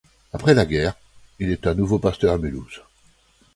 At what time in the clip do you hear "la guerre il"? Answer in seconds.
0.55-1.51